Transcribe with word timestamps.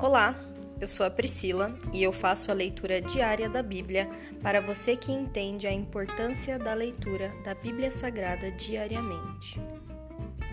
Olá, 0.00 0.32
eu 0.80 0.86
sou 0.86 1.04
a 1.04 1.10
Priscila 1.10 1.76
e 1.92 2.04
eu 2.04 2.12
faço 2.12 2.52
a 2.52 2.54
leitura 2.54 3.00
diária 3.00 3.48
da 3.50 3.64
Bíblia 3.64 4.08
para 4.40 4.60
você 4.60 4.96
que 4.96 5.10
entende 5.10 5.66
a 5.66 5.72
importância 5.72 6.56
da 6.56 6.72
leitura 6.72 7.34
da 7.42 7.52
Bíblia 7.52 7.90
Sagrada 7.90 8.48
diariamente. 8.52 9.60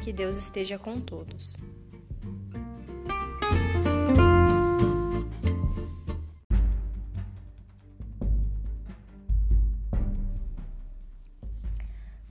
Que 0.04 0.12
Deus 0.12 0.36
esteja 0.36 0.80
com 0.80 1.00
todos. 1.00 1.58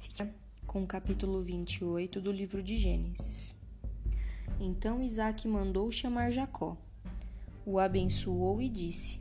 Fica 0.01 0.29
com 0.67 0.83
o 0.83 0.87
capítulo 0.87 1.45
28 1.45 2.21
do 2.21 2.33
livro 2.33 2.61
de 2.61 2.77
Gênesis. 2.77 3.57
Então 4.59 5.01
Isaac 5.01 5.47
mandou 5.47 5.93
chamar 5.93 6.33
Jacó 6.33 6.77
o 7.65 7.79
abençoou 7.79 8.61
e 8.61 8.69
disse: 8.69 9.21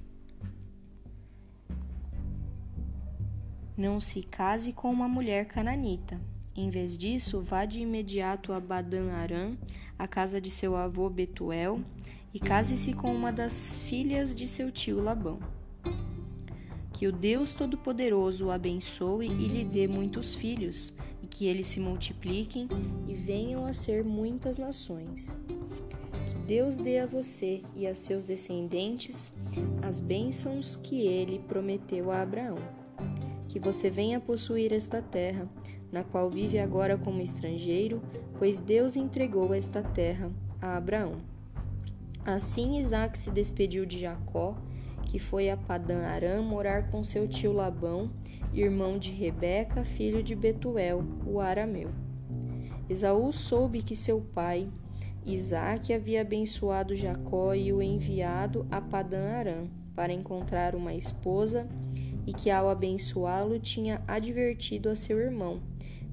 Não 3.76 4.00
se 4.00 4.22
case 4.22 4.74
com 4.74 4.92
uma 4.92 5.08
mulher 5.08 5.46
cananita. 5.46 6.20
Em 6.56 6.70
vez 6.70 6.98
disso, 6.98 7.42
vá 7.42 7.66
de 7.66 7.80
imediato 7.80 8.54
a 8.54 8.60
Badan 8.60 9.12
Aram, 9.12 9.58
a 9.98 10.08
casa 10.08 10.40
de 10.40 10.52
seu 10.52 10.76
avô 10.76 11.10
Betuel, 11.10 11.82
e 12.32 12.40
case-se 12.40 12.94
com 12.94 13.14
uma 13.14 13.32
das 13.32 13.80
filhas 13.80 14.36
de 14.36 14.48
seu 14.48 14.72
tio 14.72 15.02
Labão. 15.02 15.40
Que 16.94 17.08
o 17.08 17.12
Deus 17.12 17.52
Todo-Poderoso 17.52 18.46
o 18.46 18.52
abençoe 18.52 19.28
e 19.28 19.48
lhe 19.48 19.66
dê 19.66 19.88
muitos 19.88 20.36
filhos, 20.36 20.94
e 21.24 21.28
que 21.28 21.48
eles 21.48 21.66
se 21.66 21.80
multipliquem 21.80 22.68
e 23.08 23.16
venham 23.16 23.66
a 23.66 23.74
ser 23.74 24.04
muitas 24.04 24.60
nações. 24.60 25.36
Deus 26.46 26.76
dê 26.76 27.00
a 27.00 27.06
você 27.06 27.62
e 27.76 27.88
a 27.88 27.96
seus 27.96 28.26
descendentes 28.26 29.34
as 29.82 30.02
bênçãos 30.02 30.76
que 30.76 31.02
ele 31.08 31.40
prometeu 31.40 32.12
a 32.12 32.22
Abraão. 32.22 32.58
Que 33.48 33.60
você 33.60 33.90
venha 33.90 34.20
possuir 34.20 34.74
esta 34.74 35.02
terra, 35.02 35.48
na 35.92 36.04
qual 36.04 36.30
vive 36.30 36.60
agora 36.60 36.98
como 36.98 37.22
estrangeiro, 37.22 38.02
pois 38.38 38.60
Deus 38.60 38.96
entregou 38.96 39.54
esta 39.54 39.82
terra 39.82 40.32
a 40.62 40.76
Abraão. 40.76 41.18
Assim 42.26 42.80
Isaac 42.80 43.18
se 43.18 43.30
despediu 43.30 43.86
de 43.86 44.00
Jacó, 44.00 44.56
que 45.04 45.20
foi 45.20 45.50
a 45.50 45.58
Padã 45.58 46.06
Arã 46.06 46.42
morar 46.42 46.90
com 46.90 47.04
seu 47.04 47.28
tio 47.28 47.52
Labão, 47.52 48.10
irmão 48.54 48.98
de 48.98 49.12
Rebeca, 49.12 49.84
filho 49.84 50.24
de 50.24 50.34
Betuel, 50.34 51.04
o 51.26 51.40
arameu. 51.40 51.90
Esaú 52.90 53.32
soube 53.32 53.82
que 53.82 53.96
seu 53.96 54.22
pai, 54.22 54.68
Isaac 55.26 55.94
havia 55.94 56.22
abençoado 56.22 56.96
Jacó 56.96 57.54
e 57.54 57.72
o 57.72 57.82
enviado 57.82 58.68
a 58.70 58.82
Padã 58.82 59.30
Arã 59.32 59.68
para 59.96 60.12
encontrar 60.12 60.76
uma 60.76 60.94
esposa 60.94 61.68
e 62.28 62.34
que 62.34 62.50
ao 62.50 62.68
abençoá-lo 62.70 63.60
tinha 63.60 64.04
advertido 64.08 64.90
a 64.90 64.96
seu 64.96 65.20
irmão: 65.20 65.62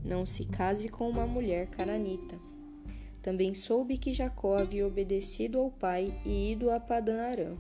não 0.05 0.25
se 0.25 0.45
case 0.45 0.89
com 0.89 1.09
uma 1.09 1.27
mulher 1.27 1.67
cananita. 1.69 2.39
Também 3.21 3.53
soube 3.53 3.99
que 3.99 4.13
Jacó 4.13 4.57
havia 4.57 4.87
obedecido 4.87 5.59
ao 5.59 5.71
pai 5.71 6.15
e 6.25 6.53
ido 6.53 6.71
a 6.71 6.79
Padã 6.81 7.23
Arã. 7.23 7.57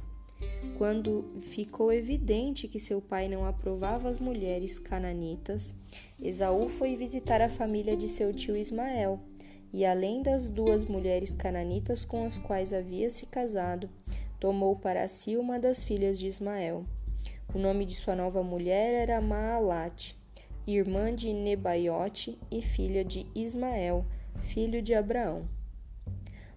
Quando 0.78 1.24
ficou 1.42 1.92
evidente 1.92 2.66
que 2.66 2.80
seu 2.80 3.02
pai 3.02 3.28
não 3.28 3.44
aprovava 3.44 4.08
as 4.08 4.18
mulheres 4.18 4.78
cananitas, 4.78 5.74
Esaú 6.18 6.68
foi 6.68 6.96
visitar 6.96 7.42
a 7.42 7.48
família 7.48 7.94
de 7.94 8.08
seu 8.08 8.32
tio 8.32 8.56
Ismael 8.56 9.20
e 9.72 9.84
além 9.84 10.22
das 10.22 10.46
duas 10.46 10.84
mulheres 10.84 11.34
cananitas 11.34 12.04
com 12.04 12.24
as 12.24 12.38
quais 12.38 12.72
havia 12.72 13.08
se 13.10 13.26
casado, 13.26 13.88
tomou 14.38 14.76
para 14.76 15.06
si 15.06 15.36
uma 15.36 15.58
das 15.58 15.84
filhas 15.84 16.18
de 16.18 16.26
Ismael. 16.26 16.84
O 17.54 17.58
nome 17.58 17.84
de 17.84 17.94
sua 17.94 18.16
nova 18.16 18.42
mulher 18.42 18.94
era 18.94 19.20
Maalate, 19.20 20.18
irmã 20.66 21.14
de 21.14 21.32
Nebaiote 21.32 22.38
e 22.50 22.62
filha 22.62 23.04
de 23.04 23.26
Ismael, 23.34 24.04
filho 24.42 24.80
de 24.80 24.94
Abraão. 24.94 25.48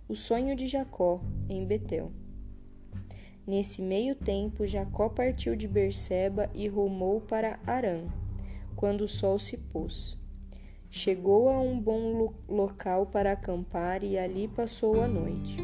O 0.08 0.16
sonho 0.16 0.56
de 0.56 0.68
Jacó 0.68 1.22
em 1.50 1.66
Betel. 1.66 2.12
Nesse 3.46 3.82
meio 3.82 4.16
tempo, 4.16 4.66
Jacó 4.66 5.10
partiu 5.10 5.56
de 5.56 5.68
Berseba 5.68 6.50
e 6.54 6.68
rumou 6.68 7.20
para 7.20 7.60
Arã, 7.66 8.06
quando 8.76 9.02
o 9.02 9.08
sol 9.08 9.38
se 9.38 9.58
pôs. 9.58 10.23
Chegou 10.96 11.50
a 11.50 11.60
um 11.60 11.80
bom 11.80 12.32
local 12.48 13.08
para 13.08 13.32
acampar 13.32 14.04
e 14.04 14.16
ali 14.16 14.48
passou 14.48 15.02
a 15.02 15.08
noite. 15.08 15.58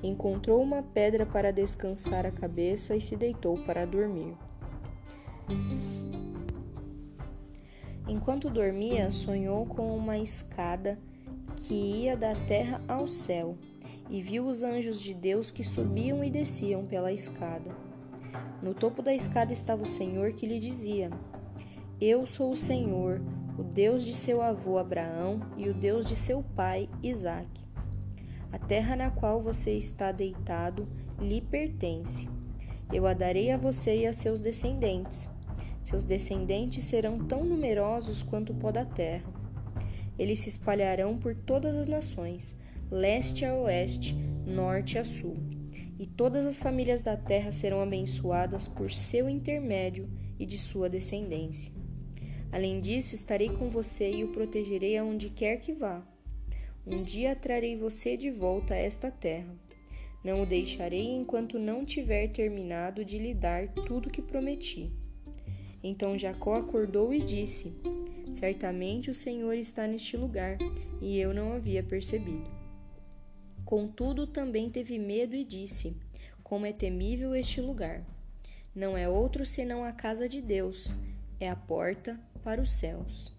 Encontrou 0.00 0.62
uma 0.62 0.84
pedra 0.84 1.26
para 1.26 1.52
descansar 1.52 2.24
a 2.24 2.30
cabeça 2.30 2.94
e 2.94 3.00
se 3.00 3.16
deitou 3.16 3.58
para 3.64 3.84
dormir. 3.84 4.36
Enquanto 8.06 8.48
dormia, 8.48 9.10
sonhou 9.10 9.66
com 9.66 9.96
uma 9.96 10.16
escada 10.16 10.96
que 11.56 11.74
ia 11.74 12.16
da 12.16 12.36
terra 12.46 12.80
ao 12.86 13.08
céu 13.08 13.58
e 14.08 14.20
viu 14.22 14.46
os 14.46 14.62
anjos 14.62 15.02
de 15.02 15.12
Deus 15.12 15.50
que 15.50 15.64
subiam 15.64 16.22
e 16.22 16.30
desciam 16.30 16.86
pela 16.86 17.12
escada. 17.12 17.74
No 18.62 18.74
topo 18.74 19.02
da 19.02 19.12
escada 19.12 19.52
estava 19.52 19.82
o 19.82 19.88
Senhor 19.88 20.34
que 20.34 20.46
lhe 20.46 20.60
dizia: 20.60 21.10
Eu 22.00 22.24
sou 22.26 22.52
o 22.52 22.56
Senhor 22.56 23.20
o 23.62 23.64
Deus 23.64 24.04
de 24.04 24.12
seu 24.12 24.42
avô 24.42 24.76
Abraão 24.76 25.40
e 25.56 25.68
o 25.68 25.72
Deus 25.72 26.04
de 26.04 26.16
seu 26.16 26.42
pai 26.42 26.90
Isaque. 27.00 27.62
A 28.50 28.58
terra 28.58 28.96
na 28.96 29.08
qual 29.08 29.40
você 29.40 29.70
está 29.78 30.10
deitado 30.10 30.88
lhe 31.16 31.40
pertence. 31.40 32.28
Eu 32.92 33.06
a 33.06 33.14
darei 33.14 33.52
a 33.52 33.56
você 33.56 33.98
e 33.98 34.06
a 34.08 34.12
seus 34.12 34.40
descendentes. 34.40 35.30
Seus 35.84 36.04
descendentes 36.04 36.86
serão 36.86 37.20
tão 37.20 37.44
numerosos 37.44 38.20
quanto 38.20 38.52
o 38.52 38.56
pó 38.56 38.72
da 38.72 38.84
terra. 38.84 39.32
Eles 40.18 40.40
se 40.40 40.48
espalharão 40.48 41.16
por 41.16 41.36
todas 41.36 41.76
as 41.76 41.86
nações, 41.86 42.56
leste 42.90 43.44
a 43.44 43.54
oeste, 43.54 44.16
norte 44.44 44.98
a 44.98 45.04
sul. 45.04 45.36
E 46.00 46.04
todas 46.04 46.44
as 46.46 46.58
famílias 46.58 47.00
da 47.00 47.16
terra 47.16 47.52
serão 47.52 47.80
abençoadas 47.80 48.66
por 48.66 48.90
seu 48.90 49.28
intermédio 49.28 50.10
e 50.36 50.44
de 50.44 50.58
sua 50.58 50.90
descendência. 50.90 51.81
Além 52.52 52.80
disso, 52.80 53.14
estarei 53.14 53.48
com 53.48 53.70
você 53.70 54.10
e 54.10 54.24
o 54.24 54.28
protegerei 54.28 54.98
aonde 54.98 55.30
quer 55.30 55.56
que 55.56 55.72
vá. 55.72 56.06
Um 56.86 57.02
dia 57.02 57.34
trarei 57.34 57.78
você 57.78 58.14
de 58.14 58.30
volta 58.30 58.74
a 58.74 58.76
esta 58.76 59.10
terra. 59.10 59.56
Não 60.22 60.42
o 60.42 60.46
deixarei 60.46 61.14
enquanto 61.14 61.58
não 61.58 61.82
tiver 61.82 62.28
terminado 62.28 63.06
de 63.06 63.18
lhe 63.18 63.32
dar 63.32 63.68
tudo 63.68 64.10
que 64.10 64.20
prometi. 64.20 64.92
Então 65.82 66.18
Jacó 66.18 66.56
acordou 66.56 67.14
e 67.14 67.22
disse: 67.22 67.72
Certamente 68.34 69.10
o 69.10 69.14
Senhor 69.14 69.54
está 69.54 69.86
neste 69.86 70.16
lugar, 70.18 70.58
e 71.00 71.18
eu 71.18 71.32
não 71.32 71.54
havia 71.54 71.82
percebido. 71.82 72.50
Contudo, 73.64 74.26
também 74.26 74.68
teve 74.68 74.98
medo 74.98 75.34
e 75.34 75.42
disse: 75.42 75.96
Como 76.42 76.66
é 76.66 76.72
temível 76.72 77.34
este 77.34 77.62
lugar! 77.62 78.04
Não 78.74 78.96
é 78.96 79.08
outro 79.08 79.46
senão 79.46 79.84
a 79.84 79.92
casa 79.92 80.28
de 80.28 80.40
Deus, 80.40 80.94
é 81.40 81.48
a 81.48 81.56
porta 81.56 82.18
para 82.42 82.60
os 82.60 82.70
céus. 82.70 83.32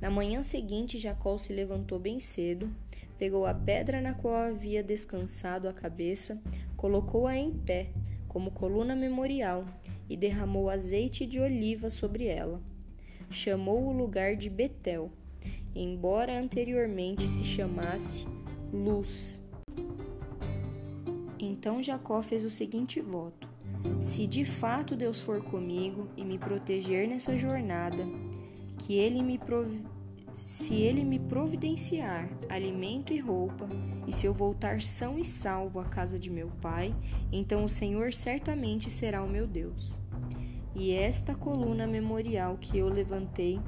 Na 0.00 0.10
manhã 0.10 0.42
seguinte, 0.42 0.98
Jacó 0.98 1.38
se 1.38 1.52
levantou 1.52 1.98
bem 1.98 2.20
cedo, 2.20 2.70
pegou 3.18 3.46
a 3.46 3.54
pedra 3.54 4.00
na 4.00 4.14
qual 4.14 4.34
havia 4.34 4.82
descansado 4.82 5.68
a 5.68 5.72
cabeça, 5.72 6.42
colocou-a 6.76 7.36
em 7.36 7.52
pé, 7.52 7.90
como 8.28 8.50
coluna 8.50 8.94
memorial, 8.94 9.64
e 10.08 10.16
derramou 10.16 10.68
azeite 10.68 11.26
de 11.26 11.40
oliva 11.40 11.90
sobre 11.90 12.26
ela. 12.26 12.60
Chamou 13.30 13.86
o 13.86 13.92
lugar 13.92 14.36
de 14.36 14.48
Betel, 14.48 15.10
embora 15.74 16.38
anteriormente 16.38 17.26
se 17.26 17.44
chamasse 17.44 18.26
Luz. 18.72 19.42
Então 21.38 21.82
Jacó 21.82 22.22
fez 22.22 22.44
o 22.44 22.50
seguinte 22.50 23.00
voto: 23.00 23.45
se 24.00 24.26
de 24.26 24.44
fato 24.44 24.96
Deus 24.96 25.20
for 25.20 25.42
comigo 25.42 26.08
e 26.16 26.24
me 26.24 26.38
proteger 26.38 27.08
nessa 27.08 27.36
jornada, 27.36 28.06
que 28.78 28.94
ele 28.94 29.22
me 29.22 29.38
se 30.34 30.74
ele 30.74 31.02
me 31.02 31.18
providenciar 31.18 32.28
alimento 32.48 33.12
e 33.12 33.18
roupa, 33.18 33.66
e 34.06 34.12
se 34.12 34.26
eu 34.26 34.34
voltar 34.34 34.82
são 34.82 35.18
e 35.18 35.24
salvo 35.24 35.80
à 35.80 35.84
casa 35.84 36.18
de 36.18 36.30
meu 36.30 36.48
pai, 36.60 36.94
então 37.32 37.64
o 37.64 37.68
Senhor 37.68 38.12
certamente 38.12 38.90
será 38.90 39.22
o 39.22 39.28
meu 39.28 39.46
Deus. 39.46 39.98
E 40.74 40.92
esta 40.92 41.34
coluna 41.34 41.86
memorial 41.86 42.58
que 42.60 42.76
eu 42.76 42.86
levantei 42.86 43.58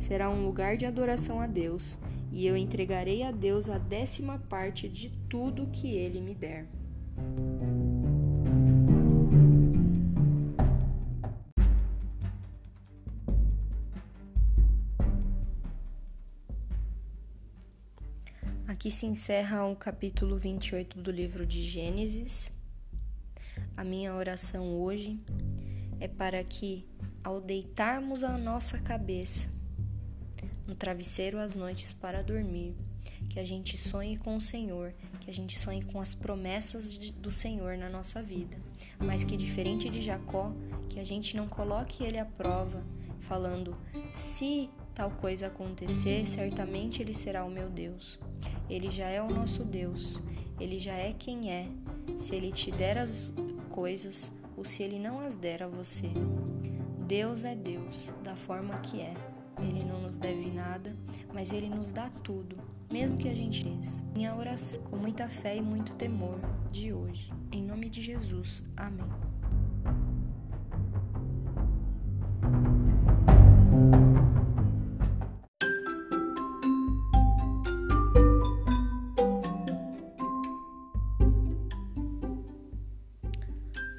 será 0.00 0.28
um 0.28 0.44
lugar 0.44 0.76
de 0.76 0.84
adoração 0.84 1.40
a 1.40 1.46
Deus, 1.46 1.96
e 2.32 2.44
eu 2.44 2.56
entregarei 2.56 3.22
a 3.22 3.30
Deus 3.30 3.70
a 3.70 3.78
décima 3.78 4.38
parte 4.48 4.88
de 4.88 5.10
tudo 5.28 5.70
que 5.70 5.94
ele 5.94 6.20
me 6.20 6.34
der. 6.34 6.66
Aqui 18.76 18.90
se 18.90 19.06
encerra 19.06 19.64
o 19.64 19.74
capítulo 19.74 20.36
28 20.36 21.00
do 21.00 21.10
livro 21.10 21.46
de 21.46 21.62
Gênesis. 21.62 22.52
A 23.74 23.82
minha 23.82 24.14
oração 24.14 24.68
hoje 24.68 25.18
é 25.98 26.06
para 26.06 26.44
que, 26.44 26.86
ao 27.24 27.40
deitarmos 27.40 28.22
a 28.22 28.36
nossa 28.36 28.76
cabeça 28.76 29.48
no 30.66 30.74
travesseiro 30.74 31.38
às 31.38 31.54
noites 31.54 31.94
para 31.94 32.22
dormir, 32.22 32.76
que 33.30 33.40
a 33.40 33.44
gente 33.44 33.78
sonhe 33.78 34.18
com 34.18 34.36
o 34.36 34.42
Senhor, 34.42 34.92
que 35.20 35.30
a 35.30 35.32
gente 35.32 35.58
sonhe 35.58 35.82
com 35.82 35.98
as 35.98 36.14
promessas 36.14 36.92
de, 36.92 37.12
do 37.12 37.30
Senhor 37.30 37.78
na 37.78 37.88
nossa 37.88 38.22
vida, 38.22 38.58
mas 38.98 39.24
que 39.24 39.38
diferente 39.38 39.88
de 39.88 40.02
Jacó, 40.02 40.52
que 40.90 41.00
a 41.00 41.04
gente 41.04 41.34
não 41.34 41.48
coloque 41.48 42.04
ele 42.04 42.18
à 42.18 42.26
prova, 42.26 42.84
falando: 43.20 43.74
se 44.12 44.68
tal 44.96 45.10
coisa 45.10 45.48
acontecer, 45.48 46.26
certamente 46.26 47.02
ele 47.02 47.12
será 47.12 47.44
o 47.44 47.50
meu 47.50 47.68
Deus. 47.68 48.18
Ele 48.68 48.90
já 48.90 49.06
é 49.06 49.20
o 49.20 49.28
nosso 49.28 49.62
Deus, 49.62 50.22
ele 50.58 50.78
já 50.78 50.94
é 50.94 51.12
quem 51.12 51.52
é. 51.52 51.68
Se 52.16 52.34
ele 52.34 52.50
te 52.50 52.72
der 52.72 52.96
as 52.96 53.30
coisas, 53.68 54.32
ou 54.56 54.64
se 54.64 54.82
ele 54.82 54.98
não 54.98 55.20
as 55.20 55.36
der 55.36 55.62
a 55.62 55.68
você. 55.68 56.10
Deus 57.06 57.44
é 57.44 57.54
Deus, 57.54 58.10
da 58.24 58.34
forma 58.34 58.78
que 58.78 59.02
é. 59.02 59.12
Ele 59.60 59.84
não 59.84 60.00
nos 60.00 60.16
deve 60.16 60.50
nada, 60.50 60.96
mas 61.32 61.52
ele 61.52 61.68
nos 61.68 61.92
dá 61.92 62.08
tudo, 62.24 62.56
mesmo 62.90 63.18
que 63.18 63.28
a 63.28 63.34
gente 63.34 63.64
fez. 63.64 64.02
Minha 64.14 64.34
oração, 64.34 64.82
com 64.84 64.96
muita 64.96 65.28
fé 65.28 65.56
e 65.56 65.62
muito 65.62 65.94
temor, 65.94 66.40
de 66.72 66.92
hoje. 66.94 67.30
Em 67.52 67.62
nome 67.62 67.90
de 67.90 68.00
Jesus. 68.00 68.64
Amém. 68.76 69.25